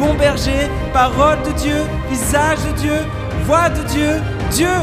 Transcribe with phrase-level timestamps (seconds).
[0.00, 2.98] bon berger, parole de Dieu, visage de Dieu,
[3.44, 4.12] voix de Dieu,
[4.50, 4.78] Dieu.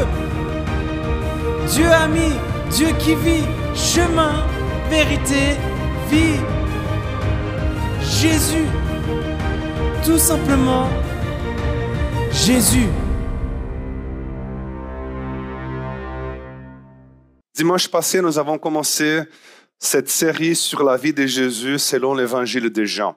[1.74, 2.30] Dieu ami,
[2.70, 4.46] Dieu qui vit, chemin,
[4.88, 5.56] vérité,
[6.08, 6.38] vie.
[8.00, 8.68] Jésus.
[10.04, 10.88] Tout simplement,
[12.30, 12.88] Jésus.
[17.54, 19.22] Dimanche passé, nous avons commencé
[19.80, 23.16] cette série sur la vie de Jésus selon l'évangile de Jean.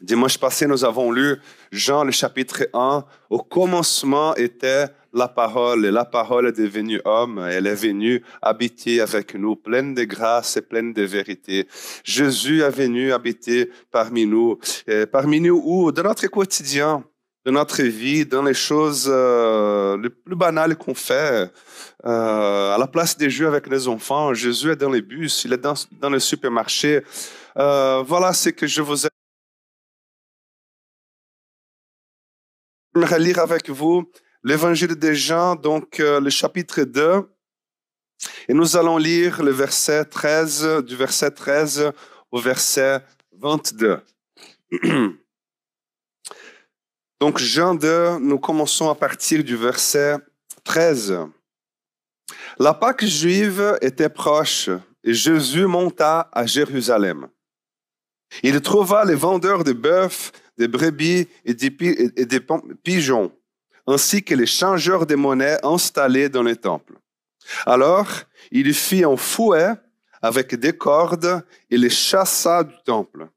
[0.00, 1.36] Dimanche passé, nous avons lu
[1.70, 3.04] Jean le chapitre 1.
[3.30, 7.38] Au commencement était la parole et la parole est devenue homme.
[7.48, 11.68] Elle est venue habiter avec nous, pleine de grâce et pleine de vérité.
[12.02, 14.58] Jésus est venu habiter parmi nous,
[15.12, 17.04] parmi nous où, dans notre quotidien,
[17.44, 21.50] de notre vie, dans les choses euh, les plus banales qu'on fait.
[22.04, 25.52] Euh, à la place des jeux avec les enfants, Jésus est dans les bus, il
[25.52, 27.02] est dans, dans le supermarché.
[27.56, 29.08] Euh, voilà ce que je vous ai.
[32.94, 34.08] J'aimerais lire avec vous
[34.44, 37.28] l'évangile de Jean, donc euh, le chapitre 2.
[38.46, 41.90] Et nous allons lire le verset 13, du verset 13
[42.30, 43.00] au verset
[43.32, 44.00] 22.
[47.20, 50.16] Donc Jean 2, nous commençons à partir du verset
[50.62, 51.18] 13.
[52.60, 54.70] La Pâque juive était proche
[55.02, 57.28] et Jésus monta à Jérusalem.
[58.42, 61.70] Il trouva les vendeurs de bœufs, des brebis et des,
[62.82, 63.32] pigeons,
[63.86, 66.94] ainsi que les changeurs de monnaie installés dans le temple.
[67.66, 68.08] Alors,
[68.50, 69.72] il fit un fouet
[70.22, 73.28] avec des cordes et les chassa du temple,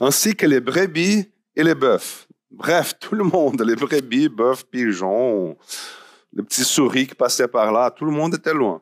[0.00, 2.26] ainsi que les brebis et les bœufs.
[2.50, 5.56] Bref, tout le monde, les brebis, bœufs, pigeons,
[6.32, 8.80] les petits souris qui passaient par là, tout le monde était loin.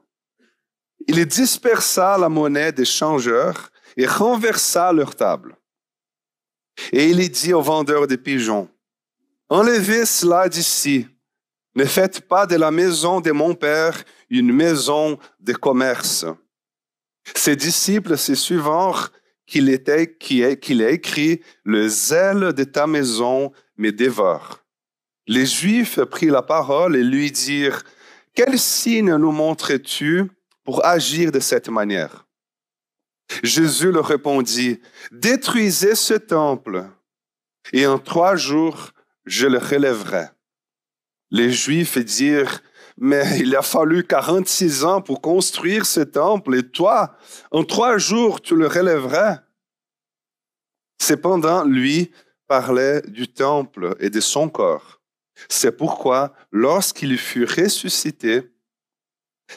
[1.06, 5.56] Il dispersa la monnaie des changeurs et renversa leur table.
[6.92, 8.68] Et il dit aux vendeurs de pigeons,
[9.48, 11.06] Enlevez cela d'ici.
[11.74, 16.24] Ne faites pas de la maison de mon Père une maison de commerce.
[17.34, 19.12] Ses disciples se suivirent
[19.46, 24.60] qu'il était, qu'il a écrit, le zèle de ta maison me dévore.
[25.26, 27.82] Les Juifs prirent la parole et lui dirent,
[28.34, 30.30] quel signe nous montres-tu
[30.64, 32.23] pour agir de cette manière?
[33.42, 34.80] Jésus leur répondit,
[35.10, 36.84] détruisez ce temple
[37.72, 38.90] et en trois jours,
[39.24, 40.26] je le relèverai.
[41.30, 42.60] Les Juifs dirent,
[42.96, 47.16] mais il a fallu 46 ans pour construire ce temple et toi,
[47.50, 49.40] en trois jours, tu le relèverais.
[51.00, 52.12] Cependant, lui
[52.46, 55.00] parlait du temple et de son corps.
[55.48, 58.53] C'est pourquoi, lorsqu'il fut ressuscité,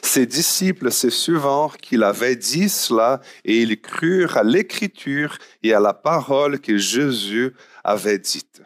[0.02, 5.80] ses disciples se souvinrent qu'il avait dit cela et ils crurent à l'écriture et à
[5.80, 8.62] la parole que Jésus avait dite.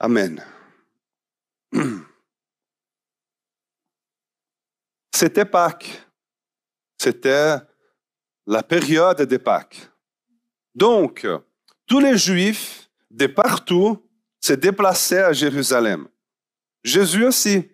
[0.00, 0.44] Amen.
[5.14, 6.02] C'était Pâques.
[7.00, 7.56] C'était
[8.46, 9.90] la période de Pâques.
[10.74, 11.26] Donc,
[11.86, 14.08] tous les Juifs de partout
[14.40, 16.08] se déplaçaient à Jérusalem.
[16.84, 17.68] Jésus aussi.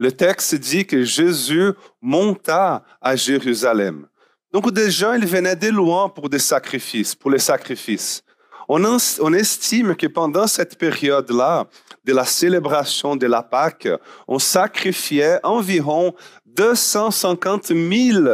[0.00, 4.08] Le texte dit que Jésus monta à Jérusalem.
[4.50, 8.24] Donc des gens, ils venaient de loin pour des sacrifices, pour les sacrifices.
[8.66, 8.82] On,
[9.20, 11.68] on estime que pendant cette période-là,
[12.04, 13.88] de la célébration de la Pâque,
[14.26, 16.14] on sacrifiait environ
[16.46, 18.26] 250 000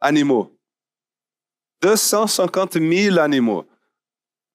[0.00, 0.58] animaux.
[1.82, 3.66] 250 000 animaux.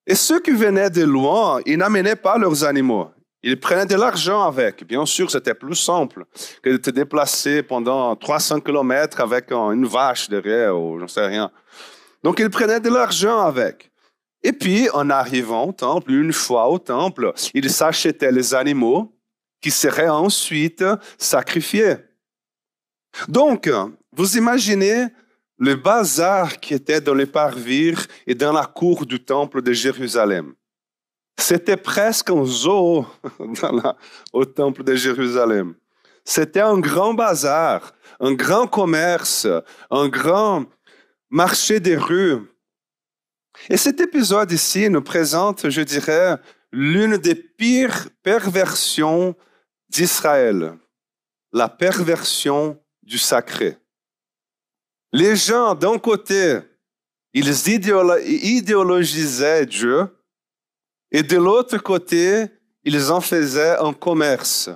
[0.07, 3.11] Et ceux qui venaient de loin, ils n'amenaient pas leurs animaux.
[3.43, 4.85] Ils prenaient de l'argent avec.
[4.85, 6.25] Bien sûr, c'était plus simple
[6.63, 11.51] que de te déplacer pendant 300 kilomètres avec une vache derrière ou j'en sais rien.
[12.23, 13.91] Donc, ils prenaient de l'argent avec.
[14.43, 19.13] Et puis, en arrivant au temple, une fois au temple, ils s'achetaient les animaux
[19.61, 20.83] qui seraient ensuite
[21.17, 21.95] sacrifiés.
[23.27, 23.69] Donc,
[24.11, 25.07] vous imaginez
[25.57, 27.95] le bazar qui était dans les parvis
[28.25, 30.53] et dans la cour du temple de Jérusalem.
[31.39, 33.05] C'était presque un zoo
[34.33, 35.75] au temple de Jérusalem.
[36.25, 39.47] C'était un grand bazar, un grand commerce,
[39.89, 40.65] un grand
[41.29, 42.41] marché des rues.
[43.69, 46.37] Et cet épisode ici nous présente, je dirais,
[46.71, 49.35] l'une des pires perversions
[49.89, 50.77] d'Israël,
[51.53, 53.77] la perversion du sacré.
[55.13, 56.59] Les gens, d'un côté,
[57.33, 60.09] ils idéologisaient Dieu,
[61.11, 62.45] et de l'autre côté,
[62.83, 64.69] ils en faisaient un commerce,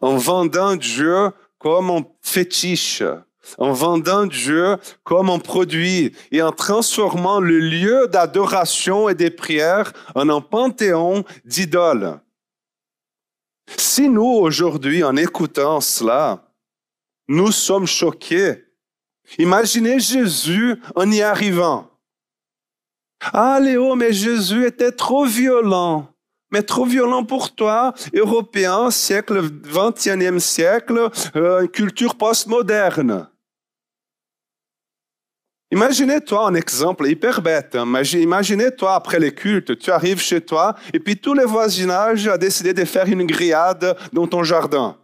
[0.00, 3.02] en vendant Dieu comme un fétiche,
[3.58, 9.92] en vendant Dieu comme un produit et en transformant le lieu d'adoration et des prières
[10.14, 12.20] en un panthéon d'idoles.
[13.76, 16.50] Si nous, aujourd'hui, en écoutant cela,
[17.28, 18.64] nous sommes choqués,
[19.38, 21.93] imaginez Jésus en y arrivant.
[23.32, 26.08] Ah Léo, mais Jésus était trop violent.
[26.50, 33.28] Mais trop violent pour toi, européen, siècle, 21e siècle, euh, culture postmoderne.
[35.72, 37.74] Imaginez-toi un exemple hyper bête.
[37.74, 38.00] Hein.
[38.12, 42.72] Imaginez-toi après les cultes, tu arrives chez toi et puis tout le voisinage a décidé
[42.72, 44.96] de faire une grillade dans ton jardin.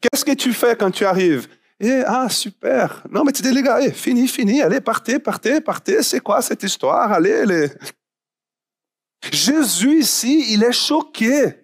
[0.00, 1.46] Qu'est-ce que tu fais quand tu arrives?
[1.80, 3.02] Eh, ah, super.
[3.10, 4.62] Non, mais tu dis, les gars, eh, fini, fini.
[4.62, 6.02] Allez, partez, partez, partez.
[6.02, 7.12] C'est quoi cette histoire?
[7.12, 7.70] Allez, allez.
[9.30, 11.54] Jésus ici, il est choqué.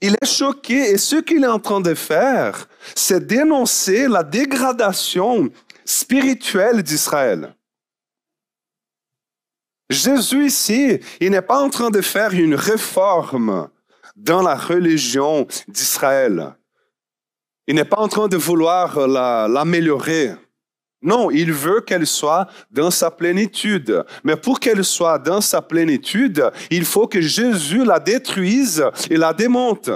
[0.00, 5.50] Il est choqué et ce qu'il est en train de faire, c'est dénoncer la dégradation
[5.84, 7.54] spirituelle d'Israël.
[9.88, 13.68] Jésus ici, il n'est pas en train de faire une réforme
[14.16, 16.54] dans la religion d'Israël.
[17.66, 20.34] Il n'est pas en train de vouloir l'améliorer.
[21.02, 24.04] non, il veut qu'elle soit dans sa plénitude.
[24.22, 29.32] Mais pour qu'elle soit dans sa plénitude, il faut que Jésus la détruise et la
[29.32, 29.90] démonte.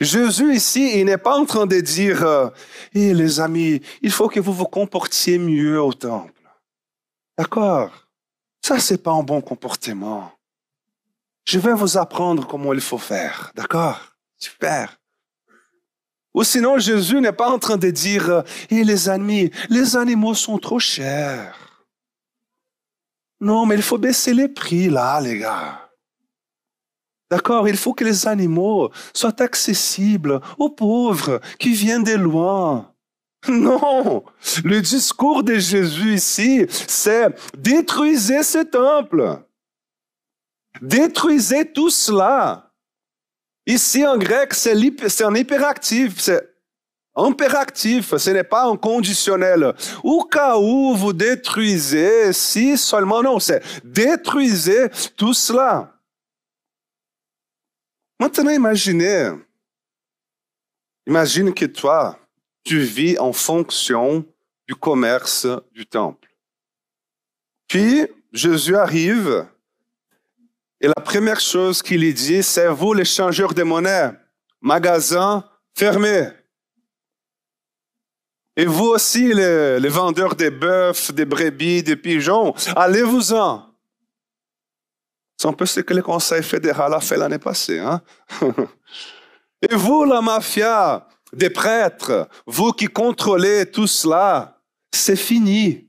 [0.00, 2.52] Jésus ici, il n'est pas en train de dire,
[2.94, 6.32] eh les amis, il faut que vous vous comportiez mieux au temple.
[7.36, 7.90] D'accord?
[8.64, 10.32] Ça, c'est pas un bon comportement.
[11.44, 13.50] Je vais vous apprendre comment il faut faire.
[13.56, 13.98] D'accord?
[14.36, 14.99] Super.
[16.34, 20.58] Ou sinon, Jésus n'est pas en train de dire, eh les amis, les animaux sont
[20.58, 21.56] trop chers.
[23.40, 25.90] Non, mais il faut baisser les prix là, les gars.
[27.30, 32.92] D'accord Il faut que les animaux soient accessibles aux pauvres qui viennent de loin.
[33.48, 34.24] Non,
[34.64, 39.42] le discours de Jésus ici, c'est détruisez ce temple.
[40.82, 42.69] Détruisez tout cela.
[43.66, 46.50] Ici, en grec, c'est un hyperactif, c'est
[47.14, 49.74] impératif, ce n'est pas un conditionnel.
[50.02, 55.92] Au cas où vous détruisez, si seulement, non, c'est détruisez tout cela.
[58.18, 59.30] Maintenant, imaginez,
[61.06, 62.18] imagine que toi,
[62.64, 64.24] tu vis en fonction
[64.68, 66.28] du commerce du temple.
[67.66, 69.46] Puis, Jésus arrive
[70.80, 74.12] et la première chose qu'il dit, c'est vous les changeurs de monnaie,
[74.60, 75.44] magasin
[75.76, 76.28] fermé.
[78.56, 83.66] Et vous aussi les, vendeurs de bœufs, des brebis, des pigeons, allez-vous-en.
[85.36, 87.78] C'est un peu ce que le Conseil fédéral a fait l'année passée.
[87.78, 88.02] Hein?
[89.62, 94.60] Et vous, la mafia des prêtres, vous qui contrôlez tout cela,
[94.92, 95.88] c'est fini.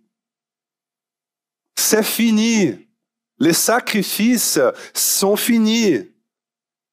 [1.75, 2.90] C'est fini.
[3.41, 4.59] Les sacrifices
[4.93, 6.07] sont finis.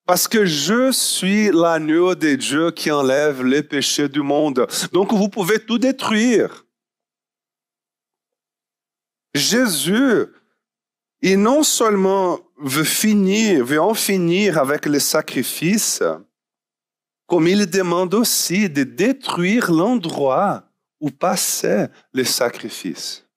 [0.07, 4.67] Parce que je suis l'agneau de Dieu qui enlève les péchés du monde.
[4.91, 6.65] Donc vous pouvez tout détruire.
[9.35, 10.25] Jésus,
[11.21, 16.03] il non seulement veut finir, veut en finir avec les sacrifices,
[17.27, 20.65] comme il demande aussi de détruire l'endroit
[20.99, 23.28] où passaient les sacrifices.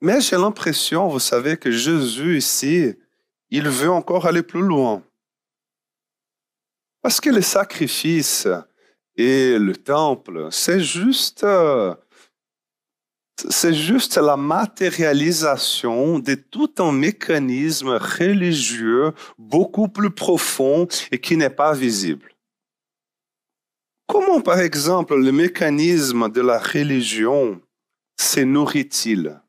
[0.00, 2.94] Mais j'ai l'impression, vous savez, que Jésus ici,
[3.50, 5.02] il veut encore aller plus loin.
[7.02, 8.48] Parce que les sacrifices
[9.16, 11.44] et le temple, c'est juste,
[13.48, 21.50] c'est juste la matérialisation de tout un mécanisme religieux beaucoup plus profond et qui n'est
[21.50, 22.34] pas visible.
[24.06, 27.60] Comment, par exemple, le mécanisme de la religion
[28.18, 29.40] se nourrit-il?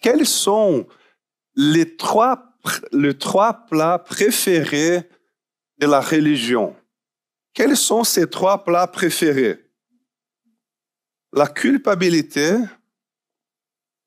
[0.00, 0.86] Quels sont
[1.54, 2.56] les trois,
[3.68, 5.08] plats préférés
[5.78, 6.76] de la religion?
[7.52, 9.64] Quels sont ces trois plats préférés?
[11.32, 12.56] La culpabilité,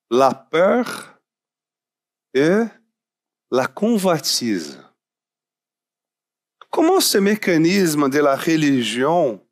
[0.10, 1.20] la peur
[2.34, 2.63] et
[3.51, 4.81] la convoitise.
[6.70, 9.46] Comment ce mécanisme de la religion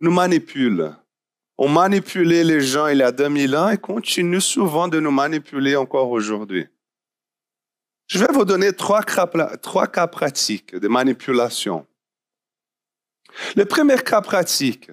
[0.00, 0.94] nous manipule?
[1.56, 5.76] Ont manipulé les gens il y a 2000 ans et continuent souvent de nous manipuler
[5.76, 6.66] encore aujourd'hui.
[8.06, 11.86] Je vais vous donner trois cas, pratiques de manipulation.
[13.56, 14.90] Le premier cas pratique,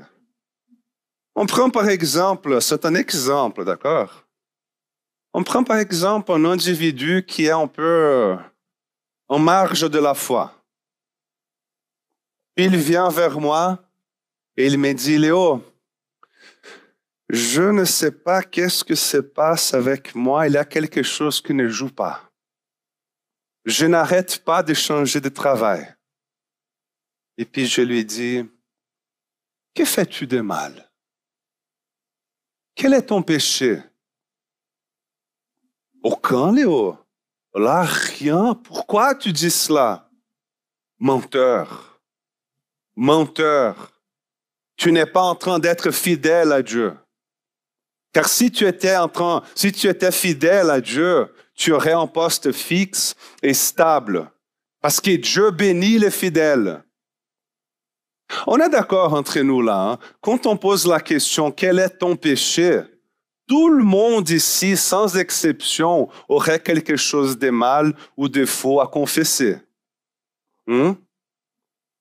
[1.35, 4.25] on prend par exemple, c'est un exemple, d'accord?
[5.33, 8.37] On prend par exemple un individu qui est un peu
[9.27, 10.53] en marge de la foi.
[12.57, 13.79] Il vient vers moi
[14.57, 15.63] et il me dit, Léo,
[17.33, 21.41] je ne sais pas qu'est-ce que se passe avec moi, il y a quelque chose
[21.41, 22.29] qui ne joue pas.
[23.63, 25.95] Je n'arrête pas de changer de travail.
[27.37, 28.43] Et puis je lui dis,
[29.73, 30.91] que fais-tu de mal?
[32.75, 33.81] Quel est ton péché?
[36.03, 36.97] Aucun, Léo.
[37.53, 38.55] Là, rien.
[38.55, 40.09] Pourquoi tu dis cela?
[40.99, 42.01] Menteur.
[42.97, 43.93] Menteur.
[44.75, 46.97] Tu n'es pas en train d'être fidèle à Dieu.
[48.13, 52.07] Car si tu étais en train, si tu étais fidèle à Dieu, tu aurais un
[52.07, 54.31] poste fixe et stable.
[54.81, 56.83] Parce que Dieu bénit les fidèles.
[58.47, 59.91] On est d'accord entre nous là.
[59.91, 59.99] Hein?
[60.21, 62.81] Quand on pose la question, quel est ton péché?
[63.47, 68.87] Tout le monde ici, sans exception, aurait quelque chose de mal ou de faux à
[68.87, 69.57] confesser.
[70.67, 70.93] Hmm?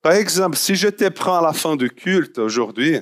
[0.03, 3.01] Par exemple, si je te prends à la fin du culte aujourd'hui,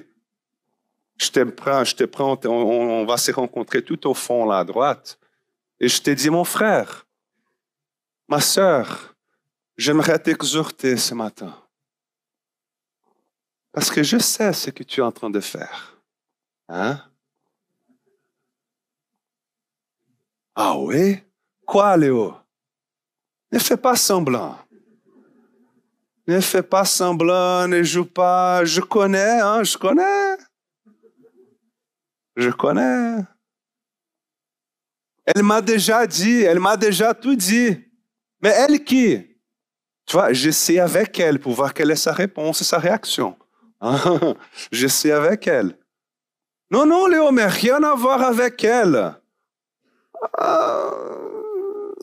[1.18, 4.64] je te prends, je te prends, on, va se rencontrer tout au fond là à
[4.64, 5.18] droite,
[5.80, 7.06] et je te dis, mon frère,
[8.28, 9.14] ma sœur,
[9.76, 11.54] j'aimerais t'exhorter ce matin.
[13.72, 16.00] Parce que je sais ce que tu es en train de faire.
[16.68, 17.00] Hein?
[20.54, 21.18] Ah oui?
[21.64, 22.34] Quoi, Léo?
[23.52, 24.58] Ne fais pas semblant.
[26.26, 28.64] Ne fais pas semblant, ne joue pas.
[28.64, 30.27] Je connais, hein, je connais.
[32.38, 33.16] Je connais.
[35.26, 37.76] Elle m'a déjà dit, elle m'a déjà tout dit.
[38.40, 39.36] Mais elle qui?
[40.06, 43.36] Tu vois, j'essaie avec elle pour voir quelle est sa réponse et sa réaction.
[44.72, 45.76] J'essaie avec elle.
[46.70, 49.14] Non, non, Léo, mais rien à voir avec elle.
[50.38, 50.90] Ah,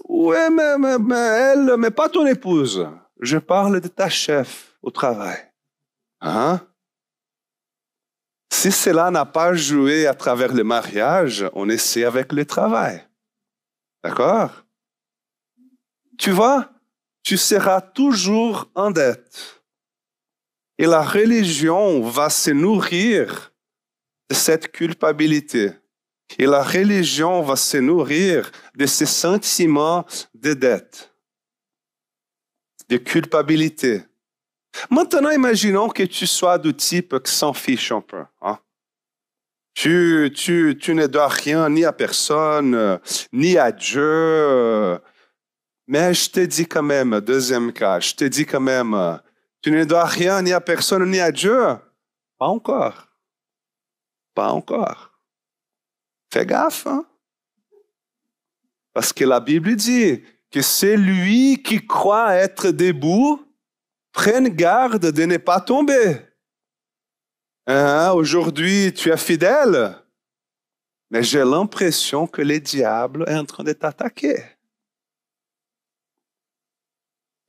[0.08, 2.88] oui, mais, mais, mais, elle, mais pas ton épouse.
[3.22, 5.38] Je parle de ta chef au travail.
[6.22, 6.62] Hein?
[8.58, 13.06] Si cela n'a pas joué à travers le mariage, on essaie avec le travail.
[14.02, 14.66] D'accord?
[16.18, 16.72] Tu vois,
[17.22, 19.62] tu seras toujours en dette.
[20.78, 23.52] Et la religion va se nourrir
[24.30, 25.74] de cette culpabilité.
[26.40, 31.14] Et la religion va se nourrir de ces sentiments de dette,
[32.88, 34.06] de culpabilité.
[34.90, 38.24] Maintenant, imaginons que tu sois du type qui s'en fiche un peu.
[38.42, 38.60] Hein?
[39.74, 43.00] Tu, tu, tu ne dois rien ni à personne,
[43.34, 45.00] ni à Dieu.
[45.88, 49.20] Mais je te dis quand même, deuxième cas, je te dis quand même,
[49.62, 51.60] tu ne dois rien ni à personne ni à Dieu.
[52.38, 53.08] Pas encore.
[54.34, 55.12] Pas encore.
[56.32, 57.06] Fais gaffe, hein?
[58.94, 63.45] Parce que la Bible dit que c'est lui qui croit être debout,
[64.16, 66.22] prenne garde de ne pas tomber.
[67.68, 68.14] Hein?
[68.14, 69.94] Aujourd'hui, tu es fidèle,
[71.12, 74.42] mais j'ai l'impression que le diable est en train de t'attaquer.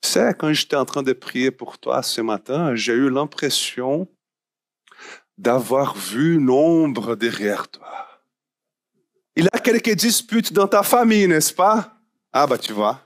[0.03, 4.09] Tu sais, quand j'étais en train de prier pour toi ce matin, j'ai eu l'impression
[5.39, 8.09] d'avoir vu une ombre derrière toi.
[9.37, 12.01] Il y a quelques disputes dans ta famille, n'est-ce pas?
[12.33, 13.06] Ah, bah, tu vois.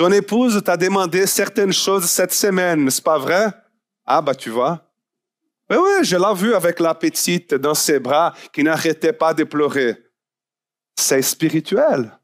[0.00, 3.52] Ton épouse t'a demandé certaines choses cette semaine, n'est-ce pas vrai?
[4.06, 4.90] Ah, bah, tu vois.
[5.68, 9.44] Oui, oui, je l'ai vu avec la petite dans ses bras qui n'arrêtait pas de
[9.44, 10.02] pleurer.
[10.98, 12.18] C'est spirituel.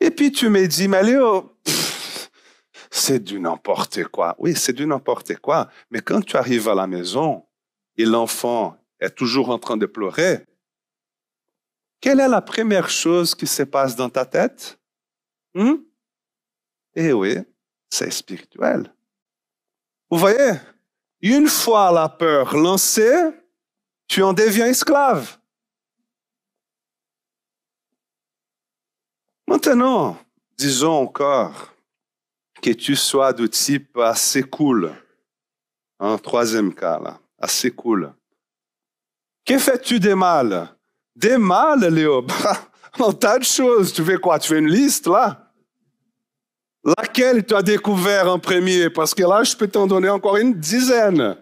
[0.00, 1.58] Et puis tu me dis, mais Léo,
[2.90, 4.34] c'est du n'importe quoi.
[4.38, 5.68] Oui, c'est du n'importe quoi.
[5.90, 7.44] Mais quand tu arrives à la maison
[7.98, 10.46] et l'enfant est toujours en train de pleurer,
[12.00, 14.78] quelle est la première chose qui se passe dans ta tête?
[15.54, 15.76] Hmm?
[16.94, 17.36] Eh oui,
[17.88, 18.92] c'est spirituel.
[20.10, 20.52] Vous voyez,
[21.20, 23.30] une fois la peur lancée,
[24.06, 25.38] tu en deviens esclave.
[29.46, 30.18] Maintenant,
[30.56, 31.72] disons encore
[32.60, 34.92] que tu sois du type assez cool.
[36.00, 38.12] Un troisième cas, là, assez cool.
[39.44, 40.68] Que fais-tu des mal?
[41.14, 42.26] Des mal, Léo?
[42.98, 43.92] Un tas de choses.
[43.92, 44.38] Tu veux quoi?
[44.38, 45.43] Tu fais une liste, là?
[46.84, 48.90] Laquelle tu as découvert en premier?
[48.90, 51.36] Parce que là, je peux t'en donner encore une dizaine.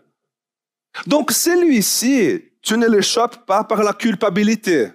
[1.07, 4.93] Donc celui-ci, tu ne l'échappes pas par la culpabilité.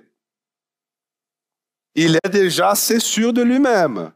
[1.95, 4.11] Il est déjà assez sûr de lui-même.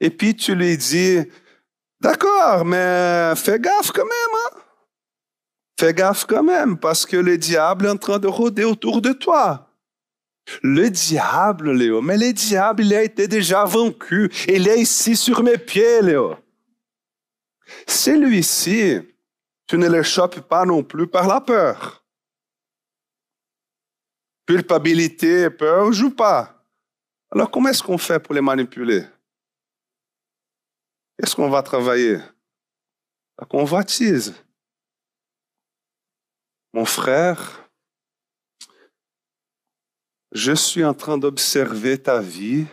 [0.00, 1.20] Et puis tu lui dis,
[2.00, 4.34] d'accord, mais fais gaffe quand même.
[4.34, 4.58] Hein?
[5.78, 9.12] Fais gaffe quand même, parce que le diable est en train de rôder autour de
[9.12, 9.69] toi.
[10.62, 14.30] Le diable, Léo, mais le diable, il a été déjà vaincu.
[14.48, 16.36] Il est ici sur mes pieds, Léo.
[17.86, 19.00] Celui-ci,
[19.66, 22.04] tu ne l'échappes pas non plus par la peur.
[24.46, 26.66] Culpabilité peur jouent pas.
[27.30, 29.04] Alors comment est-ce qu'on fait pour les manipuler?
[31.16, 32.18] Qu'est-ce qu'on va travailler?
[33.38, 34.34] La convoitise.
[36.72, 37.59] Mon frère,
[40.32, 42.66] je suis en train d'observer ta vie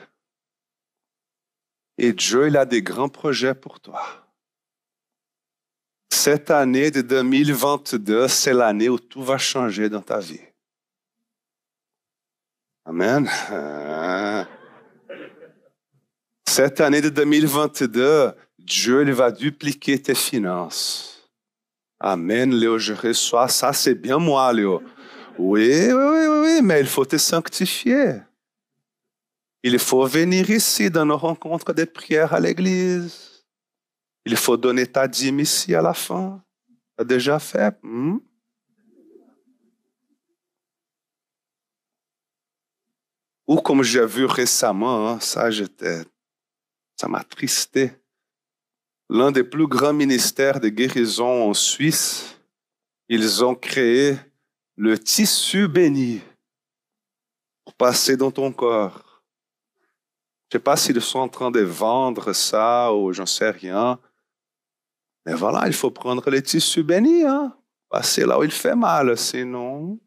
[1.97, 4.01] et Dieu, il a des grands projets pour toi.
[6.11, 10.41] Cette année de 2022, c'est l'année où tout va changer dans ta vie.
[12.85, 13.27] Amen.
[16.47, 21.29] Cette année de 2022, Dieu il va dupliquer tes finances.
[21.99, 24.83] Amen, Léo, je reçois ça, c'est bien moi, Léo.
[25.37, 28.21] Oui, oui, oui, oui, mais il faut te sanctifier.
[29.63, 33.45] Il faut venir ici dans nos rencontres de prière à l'église.
[34.25, 36.43] Il faut donner ta dîme ici à la fin.
[36.67, 37.77] Tu as déjà fait?
[37.83, 38.17] Hmm?
[43.47, 45.49] Ou comme j'ai vu récemment, hein, ça
[46.95, 47.91] ça m'a tristé.
[49.09, 52.37] L'un des plus grands ministères de guérison en Suisse,
[53.07, 54.17] ils ont créé
[54.77, 56.21] le tissu béni
[57.65, 59.23] pour passer dans ton corps.
[60.49, 63.99] Je ne sais pas s'ils sont en train de vendre ça ou j'en sais rien.
[65.25, 67.57] Mais voilà, il faut prendre le tissu béni, hein?
[67.89, 69.99] passer là où il fait mal, sinon.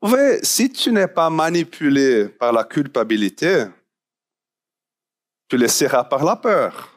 [0.00, 3.66] Vous voyez, si tu n'es pas manipulé par la culpabilité,
[5.48, 6.91] tu le seras par la peur.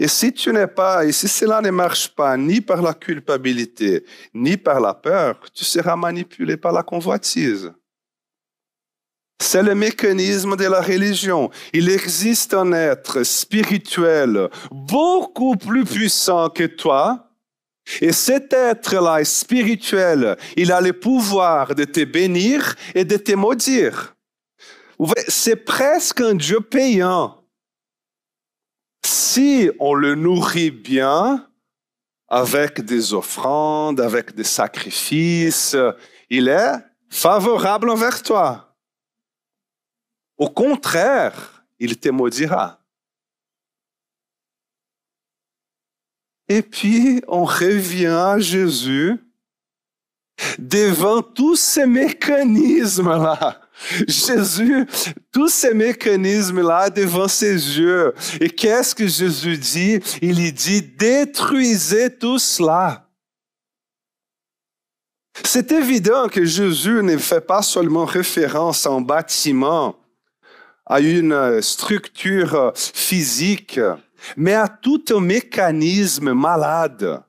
[0.00, 4.04] Et si tu n'es pas, et si cela ne marche pas ni par la culpabilité,
[4.32, 7.72] ni par la peur, tu seras manipulé par la convoitise.
[9.40, 11.50] C'est le mécanisme de la religion.
[11.72, 17.30] Il existe un être spirituel beaucoup plus puissant que toi.
[18.00, 24.14] Et cet être-là spirituel, il a le pouvoir de te bénir et de te maudire.
[25.28, 27.37] C'est presque un Dieu payant
[29.04, 31.48] si on le nourrit bien,
[32.28, 35.76] avec des offrandes, avec des sacrifices,
[36.28, 36.74] il est
[37.08, 38.76] favorable envers toi.
[40.36, 42.80] Au contraire, il te maudira.
[46.48, 49.18] Et puis, on revient à Jésus
[50.58, 53.60] devant tous ces mécanismes-là
[54.08, 54.86] Jésus,
[55.32, 58.14] tous ces mécanismes-là devant ses yeux.
[58.40, 60.00] Et qu'est-ce que Jésus dit?
[60.20, 63.08] Il dit, détruisez tout cela.
[65.44, 69.96] C'est évident que Jésus ne fait pas seulement référence à un bâtiment,
[70.84, 73.78] à une structure physique,
[74.36, 77.22] mais à tout un mécanisme malade.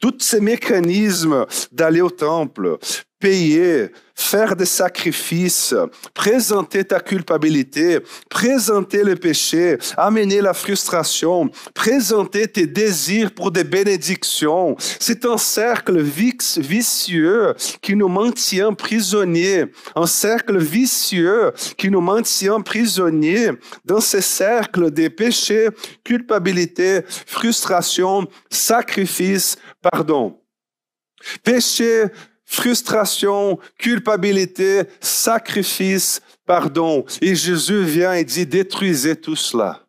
[0.00, 2.78] Tous ces mécanismes d'aller au temple,
[3.24, 5.74] payer, faire des sacrifices,
[6.12, 14.76] présenter ta culpabilité, présenter le péché, amener la frustration, présenter tes désirs pour des bénédictions.
[14.78, 19.64] C'est un cercle vicieux qui nous maintient prisonniers,
[19.96, 23.52] un cercle vicieux qui nous maintient prisonniers
[23.86, 25.70] dans ce cercle des péchés,
[26.04, 30.38] culpabilité, frustration, sacrifice, pardon.
[31.42, 32.10] Péché,
[32.44, 37.04] frustration, culpabilité, sacrifice, pardon.
[37.20, 39.86] Et Jésus vient et dit, détruisez tout cela.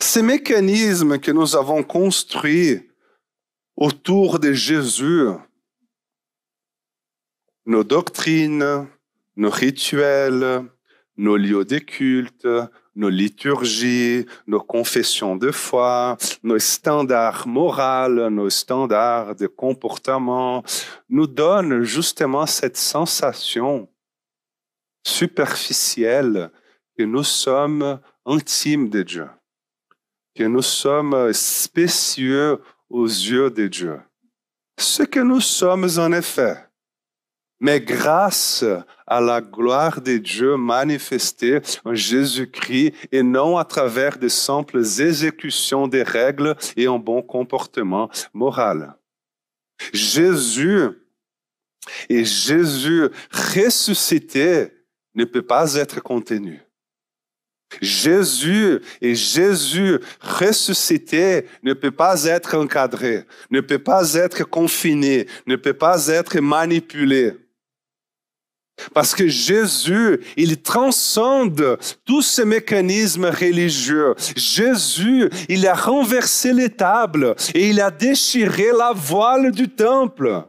[0.00, 2.90] Ces mécanismes que nous avons construits
[3.76, 5.28] autour de Jésus,
[7.66, 8.88] nos doctrines,
[9.36, 10.64] nos rituels,
[11.16, 12.46] nos lieux de culte,
[12.94, 20.62] nos liturgies, nos confessions de foi, nos standards moraux, nos standards de comportement,
[21.08, 23.88] nous donnent justement cette sensation
[25.06, 26.50] superficielle
[26.96, 29.28] que nous sommes intimes de Dieu,
[30.34, 34.00] que nous sommes spécieux aux yeux de Dieu.
[34.78, 36.69] Ce que nous sommes en effet,
[37.60, 38.64] mais grâce
[39.06, 45.86] à la gloire de Dieu manifestée en Jésus-Christ et non à travers de simples exécutions
[45.86, 48.94] des règles et un bon comportement moral.
[49.92, 50.88] Jésus
[52.08, 54.72] et Jésus ressuscité
[55.14, 56.62] ne peut pas être contenu.
[57.80, 65.56] Jésus et Jésus ressuscité ne peut pas être encadré, ne peut pas être confiné, ne
[65.56, 67.36] peut pas être manipulé.
[68.94, 74.14] Parce que Jésus, il transcende tous ces mécanismes religieux.
[74.36, 80.44] Jésus, il a renversé les tables et il a déchiré la voile du temple.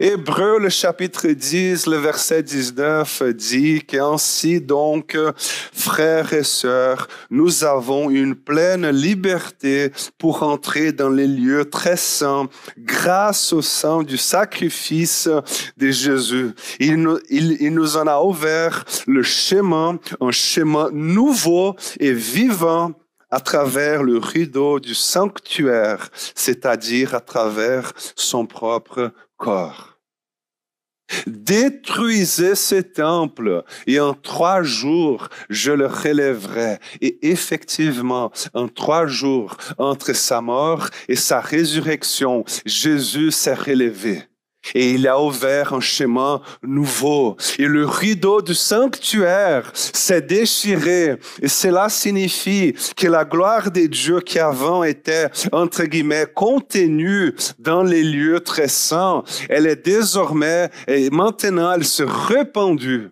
[0.00, 8.10] Hébreu, le chapitre 10, le verset 19 dit qu'ainsi donc, frères et sœurs, nous avons
[8.10, 15.28] une pleine liberté pour entrer dans les lieux très saints grâce au sang du sacrifice
[15.76, 16.50] de Jésus.
[16.80, 22.94] Il nous, il, il nous en a ouvert le chemin, un chemin nouveau et vivant
[23.34, 29.98] à travers le rideau du sanctuaire, c'est-à-dire à travers son propre corps.
[31.26, 36.78] Détruisez ce temple et en trois jours, je le relèverai.
[37.00, 44.22] Et effectivement, en trois jours, entre sa mort et sa résurrection, Jésus s'est relevé.
[44.74, 47.36] Et il a ouvert un chemin nouveau.
[47.58, 51.16] Et le rideau du sanctuaire s'est déchiré.
[51.42, 57.82] Et cela signifie que la gloire de Dieu qui avant était, entre guillemets, contenue dans
[57.82, 63.10] les lieux très saints, elle est désormais, et maintenant, elle se répandue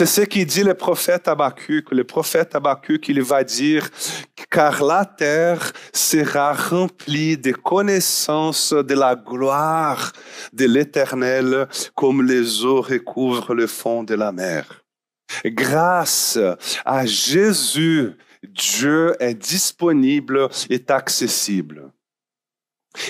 [0.00, 1.90] c'est ce qu'il dit le prophète Habakkuk.
[1.90, 3.86] Le prophète Habakkuk, il va dire,
[4.50, 10.12] car la terre sera remplie de connaissances de la gloire
[10.54, 14.86] de l'éternel comme les eaux recouvrent le fond de la mer.
[15.44, 16.38] Grâce
[16.86, 21.92] à Jésus, Dieu est disponible et accessible.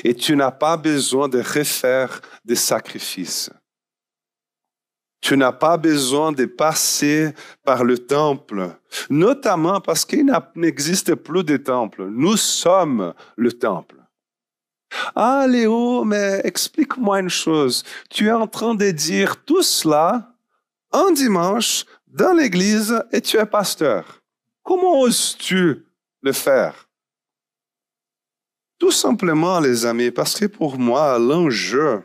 [0.02, 3.48] Et tu n'as pas besoin de refaire des sacrifices.
[5.20, 8.70] Tu n'as pas besoin de passer par le temple,
[9.10, 12.06] notamment parce qu'il n'existe plus de temple.
[12.06, 13.96] Nous sommes le temple.
[15.14, 17.84] Ah Léo, mais explique-moi une chose.
[18.08, 20.34] Tu es en train de dire tout cela
[20.92, 24.22] un dimanche dans l'église et tu es pasteur.
[24.62, 25.84] Comment oses-tu
[26.22, 26.88] le faire?
[28.78, 32.02] Tout simplement, les amis, parce que pour moi, l'enjeu,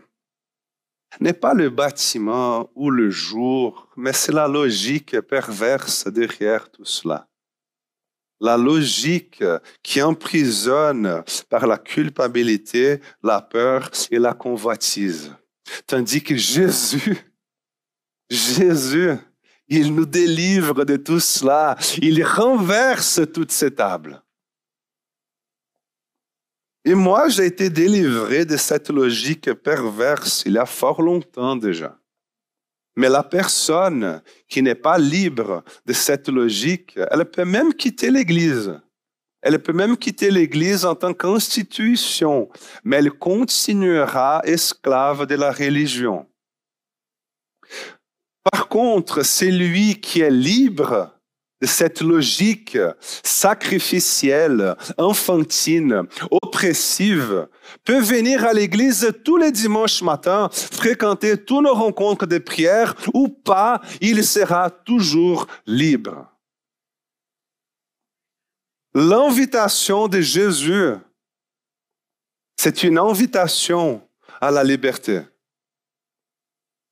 [1.19, 7.27] n'est pas le bâtiment ou le jour, mais c'est la logique perverse derrière tout cela.
[8.41, 9.43] La logique
[9.81, 15.33] qui emprisonne par la culpabilité, la peur et la convoitise.
[15.87, 17.17] Tandis que Jésus,
[18.29, 19.17] Jésus,
[19.67, 21.77] il nous délivre de tout cela.
[22.01, 24.21] Il renverse toutes ces tables.
[26.87, 31.97] Et moi, j'ai été délivré de cette logique perverse il y a fort longtemps déjà.
[32.95, 38.79] Mais la personne qui n'est pas libre de cette logique, elle peut même quitter l'Église.
[39.41, 42.49] Elle peut même quitter l'Église en tant qu'institution,
[42.83, 46.27] mais elle continuera esclave de la religion.
[48.51, 51.14] Par contre, celui qui est libre
[51.65, 52.77] cette logique
[53.23, 57.47] sacrificielle, enfantine, oppressive,
[57.83, 63.27] peut venir à l'église tous les dimanches matins, fréquenter toutes nos rencontres de prière ou
[63.27, 66.27] pas, il sera toujours libre.
[68.93, 70.93] L'invitation de Jésus,
[72.55, 74.01] c'est une invitation
[74.39, 75.21] à la liberté.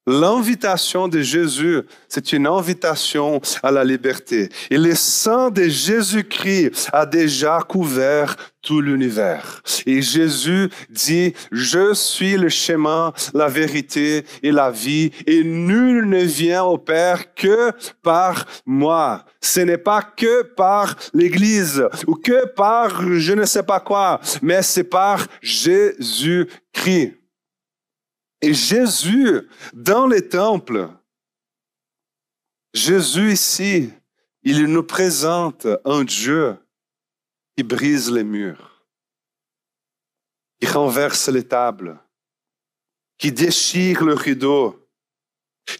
[0.05, 4.49] L'invitation de Jésus, c'est une invitation à la liberté.
[4.69, 9.61] Et le sang de Jésus-Christ a déjà couvert tout l'univers.
[9.85, 16.21] Et Jésus dit, je suis le chemin, la vérité et la vie, et nul ne
[16.23, 19.23] vient au Père que par moi.
[19.39, 24.61] Ce n'est pas que par l'Église ou que par je ne sais pas quoi, mais
[24.63, 27.22] c'est par Jésus-Christ.
[28.43, 30.89] Et Jésus, dans les temples,
[32.73, 33.89] Jésus ici,
[34.41, 36.57] il nous présente un Dieu
[37.55, 38.85] qui brise les murs,
[40.59, 41.97] qui renverse les tables,
[43.17, 44.89] qui déchire le rideau,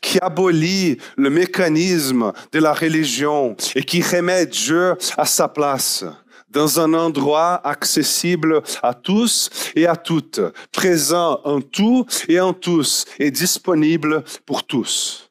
[0.02, 6.06] qui abolit le mécanisme de la religion et qui remet Dieu à sa place
[6.54, 10.40] dans un endroit accessible à tous et à toutes,
[10.72, 15.30] présent en tout et en tous et disponible pour tous.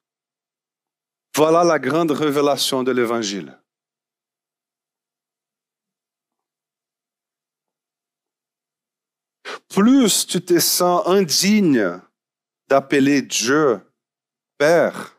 [1.34, 3.56] Voilà la grande révélation de l'Évangile.
[9.68, 11.98] Plus tu te sens indigne
[12.68, 13.80] d'appeler Dieu
[14.58, 15.16] Père,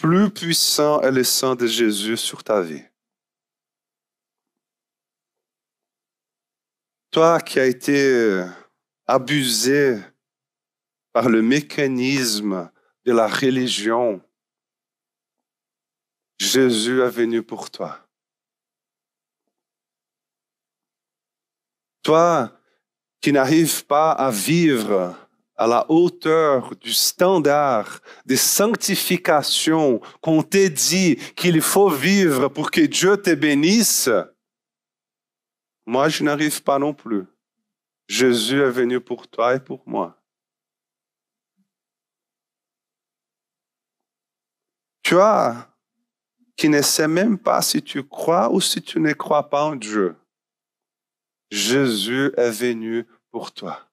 [0.00, 2.87] plus puissant est le sang de Jésus sur ta vie.
[7.18, 8.44] Toi qui as été
[9.04, 9.98] abusé
[11.12, 12.70] par le mécanisme
[13.04, 14.20] de la religion,
[16.38, 18.06] Jésus est venu pour toi.
[22.04, 22.52] Toi
[23.20, 25.16] qui n'arrives pas à vivre
[25.56, 32.82] à la hauteur du standard de sanctification qu'on t'a dit qu'il faut vivre pour que
[32.82, 34.08] Dieu te bénisse,
[35.88, 37.24] moi je n'arrive pas non plus.
[38.08, 40.22] Jésus est venu pour toi et pour moi.
[45.02, 45.66] Toi
[46.56, 49.76] qui ne sais même pas si tu crois ou si tu ne crois pas en
[49.76, 50.14] Dieu,
[51.50, 53.88] Jésus est venu pour toi.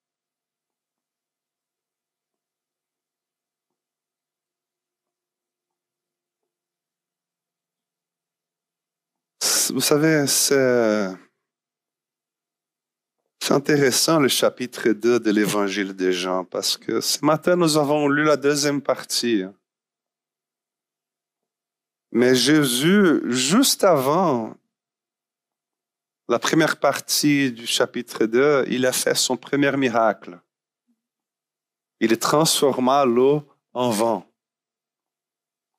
[9.69, 11.24] Vous savez, c'est
[13.51, 18.23] intéressant le chapitre 2 de l'évangile des Jean parce que ce matin, nous avons lu
[18.23, 19.43] la deuxième partie.
[22.12, 24.55] Mais Jésus, juste avant
[26.27, 30.39] la première partie du chapitre 2, il a fait son premier miracle.
[31.99, 34.25] Il transforma l'eau en vent.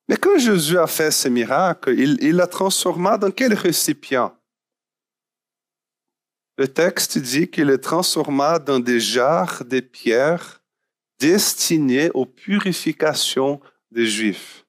[0.09, 4.37] Mais quand Jésus a fait ce miracle, il la transforma dans quel récipient?
[6.59, 10.63] Le texte dit qu'il le transforma dans des jarres de pierre
[11.19, 14.65] destinés aux purifications des Juifs.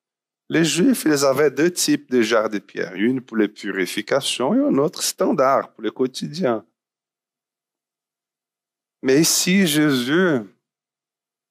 [0.49, 4.57] Les Juifs, ils avaient deux types de jarres de pierre, une pour les purifications et
[4.57, 6.65] une autre standard pour le quotidien.
[9.01, 10.39] Mais ici, Jésus,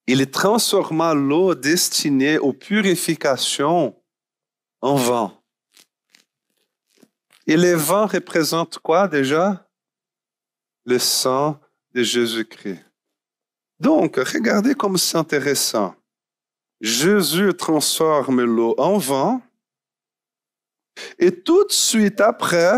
[0.07, 3.95] il transforma l'eau destinée aux purifications
[4.81, 5.43] en vent.
[7.45, 9.66] Et le vent représente quoi déjà?
[10.87, 11.59] Le sang
[11.93, 12.83] de Jésus-Christ.
[13.79, 15.93] Donc, regardez comme c'est intéressant.
[16.81, 19.41] Jésus transforme l'eau en vent
[21.19, 22.73] et tout de suite après,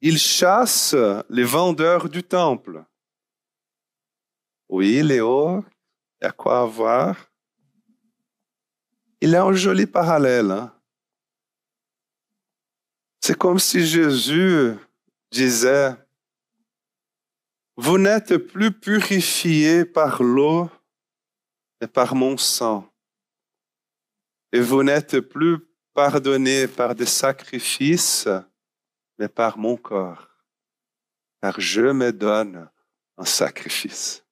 [0.00, 0.94] il chasse
[1.28, 2.84] les vendeurs du temple.
[4.68, 5.64] Oui, Léo,
[6.20, 7.16] il y a quoi voir.
[9.20, 10.50] Il a un joli parallèle.
[10.50, 10.72] Hein.
[13.20, 14.74] C'est comme si Jésus
[15.30, 15.96] disait,
[17.80, 20.68] vous n'êtes plus purifiés par l'eau,
[21.80, 22.92] mais par mon sang.
[24.52, 25.58] Et vous n'êtes plus
[25.94, 28.28] pardonnés par des sacrifices,
[29.16, 30.28] mais par mon corps.
[31.40, 32.68] Car je me donne
[33.16, 34.24] en sacrifice.